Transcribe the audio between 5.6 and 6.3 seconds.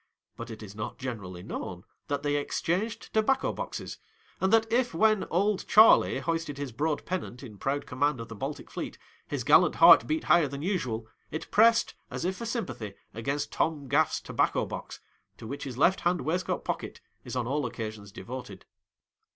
Charley"